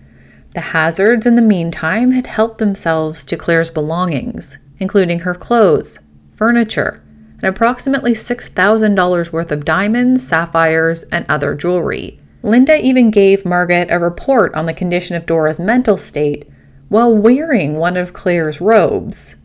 The 0.53 0.61
Hazzards, 0.61 1.25
in 1.25 1.35
the 1.35 1.41
meantime, 1.41 2.11
had 2.11 2.27
helped 2.27 2.57
themselves 2.57 3.23
to 3.25 3.37
Claire's 3.37 3.69
belongings, 3.69 4.57
including 4.79 5.19
her 5.19 5.35
clothes, 5.35 5.99
furniture, 6.33 7.03
and 7.35 7.43
approximately 7.43 8.13
$6,000 8.13 9.31
worth 9.31 9.51
of 9.51 9.65
diamonds, 9.65 10.27
sapphires, 10.27 11.03
and 11.03 11.25
other 11.27 11.55
jewelry. 11.55 12.19
Linda 12.43 12.83
even 12.83 13.11
gave 13.11 13.45
Margaret 13.45 13.89
a 13.91 13.99
report 13.99 14.53
on 14.55 14.65
the 14.65 14.73
condition 14.73 15.15
of 15.15 15.25
Dora's 15.25 15.59
mental 15.59 15.97
state 15.97 16.49
while 16.89 17.15
wearing 17.15 17.77
one 17.77 17.95
of 17.97 18.13
Claire's 18.13 18.59
robes. 18.59 19.35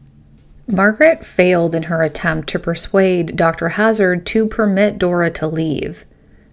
Margaret 0.67 1.25
failed 1.25 1.75
in 1.75 1.85
her 1.85 2.03
attempt 2.03 2.49
to 2.49 2.59
persuade 2.59 3.37
Dr. 3.37 3.71
Hazzard 3.71 4.27
to 4.27 4.47
permit 4.47 4.99
Dora 4.99 5.31
to 5.31 5.47
leave. 5.47 6.07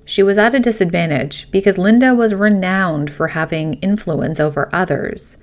She 0.05 0.21
was 0.21 0.37
at 0.37 0.53
a 0.53 0.59
disadvantage 0.59 1.49
because 1.49 1.77
Linda 1.77 2.13
was 2.13 2.33
renowned 2.33 3.11
for 3.11 3.29
having 3.29 3.75
influence 3.75 4.39
over 4.39 4.69
others, 4.73 5.37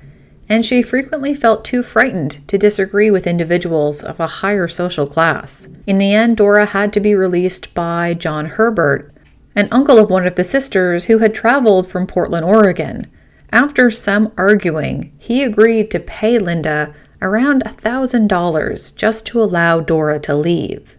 and 0.49 0.65
she 0.65 0.83
frequently 0.83 1.35
felt 1.35 1.65
too 1.65 1.83
frightened 1.83 2.47
to 2.47 2.59
disagree 2.59 3.11
with 3.11 3.27
individuals 3.27 4.05
of 4.05 4.21
a 4.21 4.27
higher 4.27 4.69
social 4.69 5.07
class. 5.07 5.69
In 5.87 5.99
the 5.99 6.13
end, 6.13 6.37
Dora 6.37 6.67
had 6.67 6.93
to 6.93 7.01
be 7.01 7.15
released 7.15 7.73
by 7.75 8.15
John 8.15 8.47
Herbert, 8.47 9.11
an 9.55 9.69
uncle 9.71 9.99
of 9.99 10.11
one 10.11 10.27
of 10.27 10.37
the 10.37 10.45
sisters 10.45 11.07
who 11.07 11.19
had 11.19 11.35
traveled 11.35 11.87
from 11.87 12.07
Portland, 12.07 12.45
Oregon, 12.45 13.11
after 13.53 13.91
some 13.91 14.33
arguing, 14.37 15.13
he 15.19 15.43
agreed 15.43 15.91
to 15.91 15.99
pay 15.99 16.39
Linda 16.39 16.95
around 17.21 17.65
$1,000 17.65 18.95
just 18.95 19.27
to 19.27 19.43
allow 19.43 19.81
Dora 19.81 20.19
to 20.21 20.35
leave. 20.35 20.97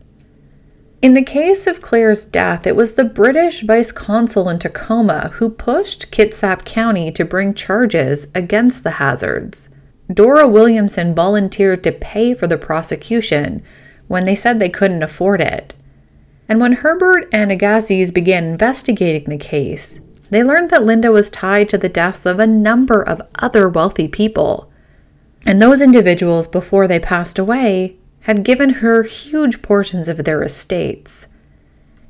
In 1.02 1.16
the 1.16 1.24
case 1.24 1.66
of 1.66 1.82
Claire's 1.82 2.26
death, 2.26 2.68
it 2.68 2.76
was 2.76 2.94
the 2.94 3.06
British 3.06 3.62
vice 3.62 3.92
consul 3.92 4.50
in 4.50 4.60
Tacoma 4.60 5.30
who 5.36 5.50
pushed 5.50 6.12
Kitsap 6.12 6.64
County 6.64 7.12
to 7.14 7.26
bring 7.26 7.56
charges 7.56 8.28
against 8.36 8.84
the 8.84 8.92
Hazzards. 8.92 9.70
Dora 10.14 10.48
Williamson 10.48 11.16
volunteered 11.16 11.84
to 11.86 11.92
pay 11.92 12.36
for 12.36 12.46
the 12.46 12.58
prosecution 12.58 13.64
when 14.08 14.26
they 14.26 14.36
said 14.36 14.60
they 14.60 14.70
couldn't 14.70 15.02
afford 15.02 15.42
it. 15.42 15.74
And 16.48 16.60
when 16.60 16.74
Herbert 16.74 17.28
and 17.32 17.52
Agassiz 17.52 18.12
began 18.12 18.44
investigating 18.46 19.30
the 19.30 19.38
case, 19.38 20.00
they 20.30 20.44
learned 20.44 20.70
that 20.70 20.84
Linda 20.84 21.12
was 21.12 21.30
tied 21.30 21.70
to 21.70 21.78
the 21.78 21.90
deaths 21.90 22.26
of 22.26 22.40
a 22.40 22.48
number 22.48 23.02
of 23.02 23.22
other 23.36 23.68
wealthy 23.68 24.08
people. 24.08 24.72
And 25.46 25.62
those 25.62 25.82
individuals, 25.82 26.48
before 26.48 26.88
they 26.88 27.00
passed 27.00 27.38
away, 27.38 27.98
had 28.22 28.44
given 28.44 28.70
her 28.70 29.04
huge 29.04 29.62
portions 29.62 30.08
of 30.08 30.24
their 30.24 30.44
estates. 30.44 31.28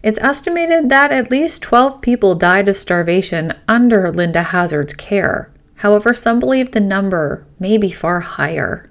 It's 0.04 0.20
estimated 0.20 0.90
that 0.90 1.12
at 1.12 1.32
least 1.32 1.62
12 1.62 2.02
people 2.02 2.36
died 2.36 2.68
of 2.68 2.76
starvation 2.76 3.54
under 3.68 4.12
Linda 4.12 4.44
Hazzard's 4.44 4.94
care. 4.94 5.52
However, 5.76 6.14
some 6.14 6.40
believe 6.40 6.72
the 6.72 6.80
number 6.80 7.46
may 7.60 7.78
be 7.78 7.92
far 7.92 8.20
higher. 8.20 8.90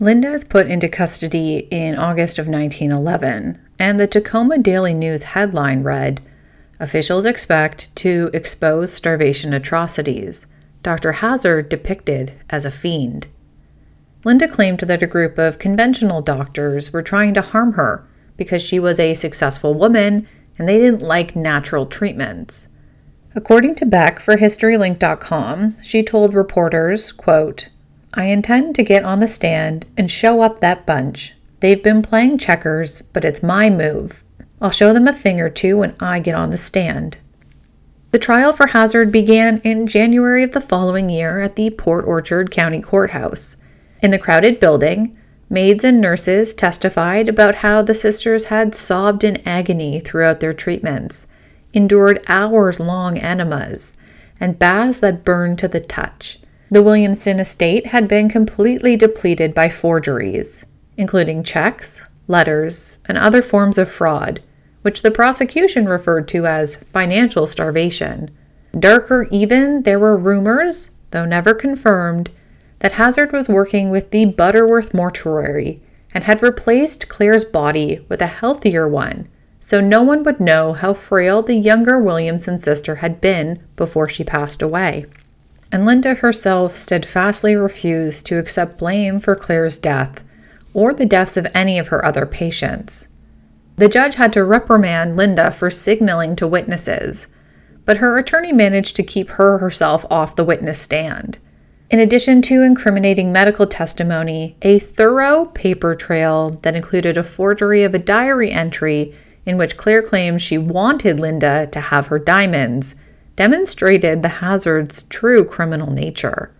Linda 0.00 0.28
is 0.32 0.44
put 0.44 0.66
into 0.66 0.88
custody 0.88 1.68
in 1.70 1.98
August 1.98 2.38
of 2.38 2.48
1911, 2.48 3.58
and 3.78 3.98
the 3.98 4.06
Tacoma 4.06 4.58
Daily 4.58 4.94
News 4.94 5.22
headline 5.22 5.82
read 5.82 6.20
Officials 6.80 7.26
expect 7.26 7.94
to 7.96 8.30
expose 8.32 8.92
starvation 8.92 9.52
atrocities. 9.52 10.46
Dr. 10.82 11.12
Hazzard 11.12 11.68
depicted 11.68 12.36
as 12.50 12.64
a 12.64 12.70
fiend. 12.70 13.26
Linda 14.24 14.46
claimed 14.46 14.80
that 14.80 15.02
a 15.02 15.06
group 15.06 15.38
of 15.38 15.58
conventional 15.58 16.22
doctors 16.22 16.92
were 16.92 17.02
trying 17.02 17.34
to 17.34 17.42
harm 17.42 17.72
her 17.72 18.06
because 18.36 18.62
she 18.62 18.78
was 18.78 19.00
a 19.00 19.14
successful 19.14 19.74
woman 19.74 20.28
and 20.56 20.68
they 20.68 20.78
didn't 20.78 21.02
like 21.02 21.34
natural 21.34 21.86
treatments. 21.86 22.68
According 23.34 23.76
to 23.76 23.86
Beck 23.86 24.18
for 24.20 24.36
HistoryLink.com, 24.36 25.76
she 25.82 26.02
told 26.02 26.34
reporters, 26.34 27.12
quote, 27.12 27.68
I 28.14 28.24
intend 28.24 28.74
to 28.76 28.82
get 28.82 29.04
on 29.04 29.20
the 29.20 29.28
stand 29.28 29.86
and 29.96 30.10
show 30.10 30.40
up 30.40 30.60
that 30.60 30.86
bunch. 30.86 31.34
They've 31.60 31.82
been 31.82 32.02
playing 32.02 32.38
checkers, 32.38 33.02
but 33.02 33.24
it's 33.24 33.42
my 33.42 33.68
move. 33.68 34.22
I'll 34.60 34.70
show 34.70 34.92
them 34.92 35.08
a 35.08 35.12
thing 35.12 35.40
or 35.40 35.50
two 35.50 35.78
when 35.78 35.96
I 35.98 36.20
get 36.20 36.34
on 36.34 36.50
the 36.50 36.58
stand. 36.58 37.18
The 38.10 38.18
trial 38.18 38.52
for 38.52 38.68
Hazzard 38.68 39.12
began 39.12 39.58
in 39.64 39.86
January 39.86 40.42
of 40.42 40.52
the 40.52 40.60
following 40.60 41.10
year 41.10 41.40
at 41.40 41.56
the 41.56 41.70
Port 41.70 42.06
Orchard 42.06 42.50
County 42.50 42.80
Courthouse. 42.80 43.56
In 44.02 44.10
the 44.10 44.18
crowded 44.18 44.60
building, 44.60 45.18
maids 45.50 45.84
and 45.84 46.00
nurses 46.00 46.54
testified 46.54 47.28
about 47.28 47.56
how 47.56 47.82
the 47.82 47.94
sisters 47.94 48.46
had 48.46 48.74
sobbed 48.74 49.24
in 49.24 49.46
agony 49.46 50.00
throughout 50.00 50.40
their 50.40 50.52
treatments, 50.52 51.26
endured 51.74 52.24
hours 52.28 52.80
long 52.80 53.18
enemas 53.18 53.94
and 54.40 54.58
baths 54.58 55.00
that 55.00 55.24
burned 55.24 55.58
to 55.58 55.68
the 55.68 55.80
touch. 55.80 56.38
The 56.70 56.82
Williamson 56.82 57.40
estate 57.40 57.88
had 57.88 58.08
been 58.08 58.28
completely 58.28 58.96
depleted 58.96 59.54
by 59.54 59.68
forgeries, 59.68 60.64
including 60.98 61.44
checks, 61.44 62.02
letters, 62.26 62.98
and 63.06 63.16
other 63.16 63.40
forms 63.40 63.78
of 63.78 63.88
fraud, 63.88 64.40
which 64.82 65.00
the 65.00 65.10
prosecution 65.10 65.88
referred 65.88 66.28
to 66.28 66.44
as 66.44 66.76
financial 66.76 67.46
starvation. 67.46 68.30
Darker 68.78 69.26
even, 69.30 69.82
there 69.84 69.98
were 69.98 70.16
rumors, 70.16 70.90
though 71.12 71.24
never 71.24 71.54
confirmed, 71.54 72.30
that 72.80 72.92
Hazzard 72.92 73.32
was 73.32 73.48
working 73.48 73.90
with 73.90 74.10
the 74.10 74.26
Butterworth 74.26 74.92
mortuary 74.92 75.80
and 76.12 76.24
had 76.24 76.42
replaced 76.42 77.08
Claire's 77.08 77.44
body 77.44 78.04
with 78.08 78.20
a 78.20 78.26
healthier 78.26 78.88
one, 78.88 79.28
so 79.60 79.80
no 79.80 80.02
one 80.02 80.22
would 80.24 80.40
know 80.40 80.72
how 80.72 80.94
frail 80.94 81.42
the 81.42 81.56
younger 81.56 81.98
Williamson 81.98 82.58
sister 82.58 82.96
had 82.96 83.20
been 83.20 83.62
before 83.76 84.08
she 84.08 84.24
passed 84.24 84.62
away. 84.62 85.06
And 85.70 85.84
Linda 85.84 86.14
herself 86.14 86.76
steadfastly 86.76 87.54
refused 87.54 88.26
to 88.26 88.38
accept 88.38 88.78
blame 88.78 89.20
for 89.20 89.36
Claire's 89.36 89.78
death 89.78 90.24
or 90.78 90.94
the 90.94 91.04
deaths 91.04 91.36
of 91.36 91.48
any 91.54 91.76
of 91.76 91.88
her 91.88 92.04
other 92.04 92.24
patients. 92.24 93.08
The 93.78 93.88
judge 93.88 94.14
had 94.14 94.32
to 94.34 94.44
reprimand 94.44 95.16
Linda 95.16 95.50
for 95.50 95.70
signaling 95.70 96.36
to 96.36 96.46
witnesses, 96.46 97.26
but 97.84 97.96
her 97.96 98.16
attorney 98.16 98.52
managed 98.52 98.94
to 98.94 99.02
keep 99.02 99.28
her 99.30 99.58
herself 99.58 100.06
off 100.08 100.36
the 100.36 100.44
witness 100.44 100.78
stand. 100.78 101.38
In 101.90 101.98
addition 101.98 102.42
to 102.42 102.62
incriminating 102.62 103.32
medical 103.32 103.66
testimony, 103.66 104.56
a 104.62 104.78
thorough 104.78 105.46
paper 105.46 105.96
trail 105.96 106.50
that 106.62 106.76
included 106.76 107.16
a 107.16 107.24
forgery 107.24 107.82
of 107.82 107.92
a 107.92 107.98
diary 107.98 108.52
entry 108.52 109.16
in 109.44 109.56
which 109.56 109.76
Claire 109.76 110.02
claims 110.02 110.42
she 110.42 110.58
wanted 110.58 111.18
Linda 111.18 111.66
to 111.72 111.80
have 111.80 112.06
her 112.06 112.20
diamonds 112.20 112.94
demonstrated 113.34 114.22
the 114.22 114.28
Hazzard's 114.28 115.02
true 115.04 115.44
criminal 115.44 115.90
nature. 115.90 116.52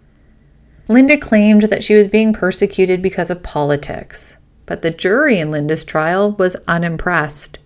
Linda 0.90 1.18
claimed 1.18 1.64
that 1.64 1.85
she 1.85 1.95
was 1.95 2.07
being 2.07 2.33
persecuted 2.33 3.02
because 3.02 3.28
of 3.28 3.42
politics, 3.42 4.38
but 4.64 4.80
the 4.80 4.90
jury 4.90 5.38
in 5.38 5.50
Linda's 5.50 5.85
trial 5.85 6.33
was 6.33 6.57
unimpressed. 6.66 7.59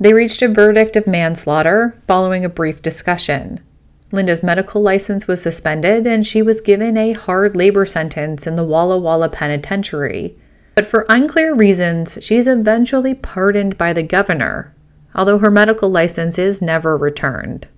They 0.00 0.12
reached 0.12 0.42
a 0.42 0.48
verdict 0.48 0.96
of 0.96 1.06
manslaughter 1.06 1.96
following 2.08 2.44
a 2.44 2.48
brief 2.48 2.82
discussion. 2.82 3.60
Linda's 4.10 4.42
medical 4.42 4.82
license 4.82 5.28
was 5.28 5.40
suspended 5.40 6.04
and 6.04 6.26
she 6.26 6.42
was 6.42 6.60
given 6.60 6.96
a 6.96 7.12
hard 7.12 7.54
labor 7.54 7.86
sentence 7.86 8.44
in 8.44 8.56
the 8.56 8.64
Walla 8.64 8.98
Walla 8.98 9.28
Penitentiary. 9.28 10.36
But 10.74 10.88
for 10.88 11.06
unclear 11.08 11.54
reasons, 11.54 12.18
she's 12.20 12.48
eventually 12.48 13.14
pardoned 13.14 13.78
by 13.78 13.92
the 13.92 14.02
governor, 14.02 14.74
although 15.14 15.38
her 15.38 15.50
medical 15.50 15.90
license 15.90 16.40
is 16.40 16.60
never 16.60 16.96
returned. 16.96 17.68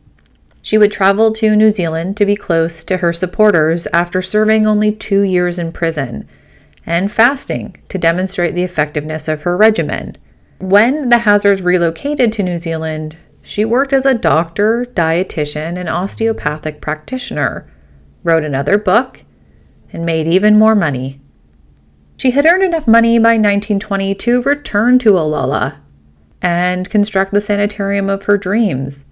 She 0.65 0.79
would 0.79 0.91
travel 0.91 1.31
to 1.33 1.55
New 1.55 1.69
Zealand 1.69 2.17
to 2.17 2.25
be 2.25 2.37
close 2.37 2.85
to 2.85 2.97
her 2.97 3.13
supporters 3.13 3.87
after 3.93 4.23
serving 4.23 4.67
only 4.67 4.91
two 4.91 5.21
years 5.21 5.59
in 5.59 5.73
prison 5.73 6.27
and 6.87 7.13
fasting 7.13 7.77
to 7.91 7.99
demonstrate 7.99 8.55
the 8.55 8.63
effectiveness 8.63 9.29
of 9.29 9.43
her 9.43 9.59
regimen. 9.59 10.17
When 10.61 11.11
the 11.11 11.19
Hazzards 11.19 11.61
relocated 11.61 12.33
to 12.33 12.43
New 12.43 12.57
Zealand, 12.57 13.19
she 13.43 13.67
worked 13.67 13.93
as 13.93 14.07
a 14.07 14.15
doctor, 14.15 14.87
dietitian, 14.87 15.77
and 15.77 15.91
osteopathic 15.91 16.81
practitioner, 16.81 17.71
wrote 18.23 18.43
another 18.43 18.79
book, 18.79 19.21
and 19.93 20.07
made 20.07 20.27
even 20.27 20.59
more 20.59 20.75
money. 20.75 21.21
She 22.17 22.31
had 22.31 22.47
earned 22.47 22.63
enough 22.63 22.89
money 22.89 23.19
by 23.19 23.35
1920 23.35 24.15
to 24.15 24.41
return 24.41 24.99
to 25.01 25.13
Olalla 25.13 25.77
and 26.41 26.89
construct 26.89 27.35
the 27.35 27.43
sanitarium 27.43 28.09
of 28.09 28.23
her 28.23 28.39
dreams. 28.39 29.05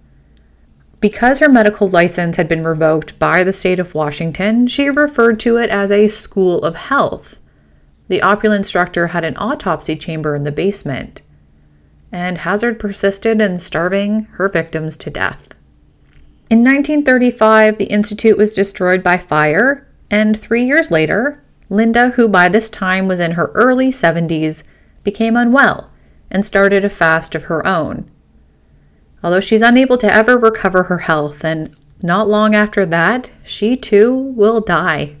Because 1.03 1.39
her 1.39 1.49
medical 1.49 1.89
license 1.89 2.37
had 2.37 2.47
been 2.47 2.63
revoked 2.63 3.19
by 3.19 3.43
the 3.43 3.51
state 3.51 3.77
of 3.77 3.93
Washington, 3.93 4.67
she 4.67 4.89
referred 4.89 5.37
to 5.41 5.57
it 5.57 5.69
as 5.69 5.91
a 5.91 6.07
school 6.07 6.63
of 6.63 6.77
health. 6.77 7.39
The 8.07 8.21
opulent 8.21 8.59
instructor 8.59 9.07
had 9.07 9.25
an 9.25 9.35
autopsy 9.35 9.97
chamber 9.97 10.33
in 10.33 10.43
the 10.43 10.51
basement 10.53 11.21
and 12.13 12.37
Hazzard 12.37 12.79
persisted 12.79 13.41
in 13.41 13.57
starving 13.57 14.25
her 14.35 14.47
victims 14.47 14.95
to 14.95 15.09
death. 15.09 15.49
In 16.49 16.59
1935, 16.59 17.79
the 17.79 17.85
Institute 17.85 18.37
was 18.37 18.53
destroyed 18.53 19.03
by 19.03 19.17
fire, 19.17 19.85
and 20.09 20.39
three 20.39 20.63
years 20.63 20.89
later, 20.89 21.43
Linda, 21.69 22.11
who 22.11 22.29
by 22.29 22.47
this 22.47 22.69
time 22.69 23.09
was 23.09 23.19
in 23.19 23.31
her 23.31 23.47
early 23.55 23.89
70s, 23.89 24.63
became 25.03 25.35
unwell 25.35 25.89
and 26.31 26.45
started 26.45 26.85
a 26.85 26.89
fast 26.89 27.35
of 27.35 27.43
her 27.43 27.65
own. 27.67 28.09
Although 29.23 29.39
she's 29.39 29.61
unable 29.61 29.97
to 29.97 30.13
ever 30.13 30.37
recover 30.37 30.83
her 30.83 30.99
health, 30.99 31.45
and 31.45 31.75
not 32.01 32.27
long 32.27 32.53
after 32.53 32.85
that, 32.87 33.31
she 33.43 33.77
too 33.77 34.13
will 34.13 34.59
die. 34.59 35.15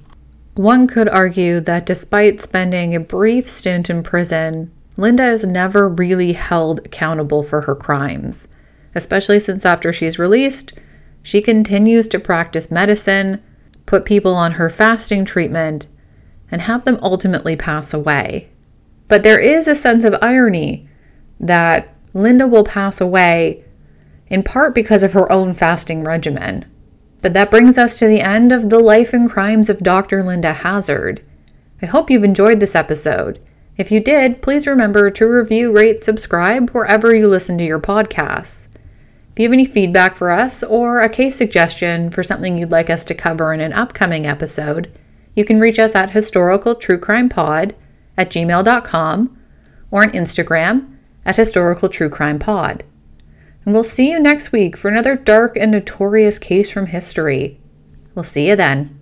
One 0.55 0.85
could 0.87 1.07
argue 1.07 1.59
that 1.61 1.85
despite 1.85 2.41
spending 2.41 2.93
a 2.93 2.99
brief 2.99 3.47
stint 3.47 3.89
in 3.89 4.03
prison, 4.03 4.71
Linda 4.97 5.25
is 5.25 5.45
never 5.45 5.87
really 5.87 6.33
held 6.33 6.79
accountable 6.85 7.41
for 7.41 7.61
her 7.61 7.75
crimes, 7.75 8.47
especially 8.93 9.39
since 9.39 9.65
after 9.65 9.91
she's 9.91 10.19
released, 10.19 10.73
she 11.23 11.41
continues 11.41 12.09
to 12.09 12.19
practice 12.19 12.69
medicine, 12.69 13.41
put 13.85 14.05
people 14.05 14.35
on 14.35 14.51
her 14.53 14.69
fasting 14.69 15.23
treatment, 15.23 15.87
and 16.51 16.61
have 16.61 16.83
them 16.83 16.99
ultimately 17.01 17.55
pass 17.55 17.93
away. 17.93 18.49
But 19.07 19.23
there 19.23 19.39
is 19.39 19.67
a 19.67 19.73
sense 19.73 20.03
of 20.03 20.15
irony 20.21 20.87
that 21.39 21.95
Linda 22.13 22.45
will 22.45 22.65
pass 22.65 23.01
away 23.01 23.63
in 24.33 24.41
part 24.41 24.73
because 24.73 25.03
of 25.03 25.13
her 25.13 25.31
own 25.31 25.53
fasting 25.53 26.03
regimen. 26.03 26.65
But 27.21 27.35
that 27.35 27.51
brings 27.51 27.77
us 27.77 27.99
to 27.99 28.07
the 28.07 28.19
end 28.19 28.51
of 28.51 28.71
the 28.71 28.79
life 28.79 29.13
and 29.13 29.29
crimes 29.29 29.69
of 29.69 29.83
Dr. 29.83 30.23
Linda 30.23 30.53
Hazzard. 30.53 31.23
I 31.83 31.85
hope 31.85 32.09
you've 32.09 32.23
enjoyed 32.23 32.59
this 32.59 32.73
episode. 32.73 33.39
If 33.77 33.91
you 33.91 33.99
did, 33.99 34.41
please 34.41 34.65
remember 34.65 35.11
to 35.11 35.27
review, 35.27 35.71
rate, 35.71 36.03
subscribe 36.03 36.71
wherever 36.71 37.13
you 37.13 37.27
listen 37.27 37.59
to 37.59 37.63
your 37.63 37.79
podcasts. 37.79 38.67
If 39.33 39.39
you 39.39 39.43
have 39.43 39.53
any 39.53 39.65
feedback 39.65 40.15
for 40.15 40.31
us 40.31 40.63
or 40.63 41.01
a 41.01 41.09
case 41.09 41.35
suggestion 41.35 42.09
for 42.09 42.23
something 42.23 42.57
you'd 42.57 42.71
like 42.71 42.89
us 42.89 43.05
to 43.05 43.13
cover 43.13 43.53
in 43.53 43.61
an 43.61 43.73
upcoming 43.73 44.25
episode, 44.25 44.91
you 45.35 45.45
can 45.45 45.59
reach 45.59 45.77
us 45.77 45.93
at 45.93 46.09
historicaltruecrimepod 46.09 47.73
at 48.17 48.31
gmail.com 48.31 49.37
or 49.91 50.01
on 50.01 50.09
Instagram 50.09 50.97
at 51.23 51.35
historicaltruecrimepod. 51.35 52.81
And 53.65 53.73
we'll 53.73 53.83
see 53.83 54.11
you 54.11 54.19
next 54.19 54.51
week 54.51 54.75
for 54.75 54.89
another 54.89 55.15
dark 55.15 55.55
and 55.57 55.71
notorious 55.71 56.37
case 56.37 56.69
from 56.69 56.87
history. 56.87 57.59
We'll 58.15 58.23
see 58.23 58.49
you 58.49 58.55
then. 58.55 58.99